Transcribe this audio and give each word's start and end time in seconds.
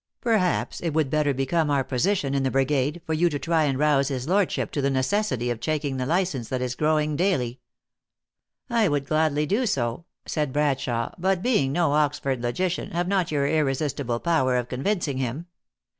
Perhaps 0.21 0.79
it 0.81 0.95
would 0.95 1.11
bet 1.11 1.25
ter 1.25 1.31
become 1.35 1.69
your 1.69 1.83
position 1.83 2.33
in 2.33 2.41
the 2.41 2.49
brigade, 2.49 3.03
for 3.05 3.13
you 3.13 3.29
to 3.29 3.37
try 3.37 3.65
and 3.65 3.77
rouse 3.77 4.07
his 4.07 4.27
lordship 4.27 4.71
to 4.71 4.81
the 4.81 4.89
necessity 4.89 5.51
of 5.51 5.59
checking 5.59 5.97
the 5.97 6.07
license 6.07 6.49
that 6.49 6.59
is 6.59 6.73
growing 6.73 7.15
daily." 7.15 7.59
THE 8.67 8.73
ACTKESS 8.73 8.73
IN 8.73 8.73
HIGH 8.77 8.87
LIFE. 8.87 8.87
335" 8.87 8.87
I 8.87 8.89
would 8.89 9.07
gladly 9.07 9.45
do 9.45 9.65
so," 9.67 10.05
said 10.25 10.51
Bradshawe; 10.51 11.13
but 11.19 11.43
being 11.43 11.71
no 11.71 11.91
Oxford 11.91 12.41
logician, 12.41 12.89
have 12.89 13.07
not 13.07 13.29
your 13.31 13.45
irresistible 13.45 14.19
power 14.19 14.57
of 14.57 14.69
convincing 14.69 15.17
him. 15.19 15.45